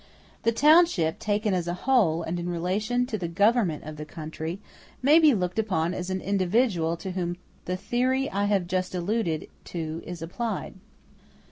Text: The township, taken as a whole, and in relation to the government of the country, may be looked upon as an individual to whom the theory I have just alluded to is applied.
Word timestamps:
The 0.41 0.51
township, 0.51 1.19
taken 1.19 1.53
as 1.53 1.67
a 1.67 1.75
whole, 1.85 2.23
and 2.23 2.39
in 2.39 2.49
relation 2.49 3.05
to 3.05 3.19
the 3.19 3.27
government 3.27 3.83
of 3.83 3.97
the 3.97 4.03
country, 4.03 4.59
may 5.03 5.19
be 5.19 5.35
looked 5.35 5.59
upon 5.59 5.93
as 5.93 6.09
an 6.09 6.21
individual 6.21 6.97
to 6.97 7.11
whom 7.11 7.37
the 7.65 7.77
theory 7.77 8.27
I 8.31 8.45
have 8.45 8.65
just 8.65 8.95
alluded 8.95 9.45
to 9.65 10.01
is 10.03 10.23
applied. 10.23 10.73